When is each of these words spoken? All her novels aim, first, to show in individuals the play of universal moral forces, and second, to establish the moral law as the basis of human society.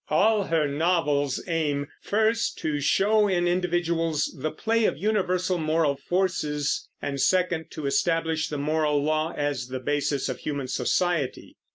All 0.09 0.45
her 0.45 0.67
novels 0.67 1.43
aim, 1.47 1.85
first, 2.01 2.57
to 2.57 2.79
show 2.79 3.27
in 3.27 3.47
individuals 3.47 4.35
the 4.35 4.49
play 4.49 4.85
of 4.85 4.97
universal 4.97 5.59
moral 5.59 5.95
forces, 5.95 6.89
and 7.03 7.21
second, 7.21 7.65
to 7.69 7.85
establish 7.85 8.49
the 8.49 8.57
moral 8.57 9.03
law 9.03 9.31
as 9.37 9.67
the 9.67 9.79
basis 9.79 10.27
of 10.27 10.39
human 10.39 10.67
society. 10.67 11.55